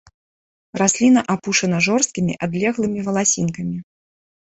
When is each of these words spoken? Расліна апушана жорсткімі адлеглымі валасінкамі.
Расліна 0.81 1.19
апушана 1.35 1.83
жорсткімі 1.89 2.33
адлеглымі 2.49 2.99
валасінкамі. 3.11 3.77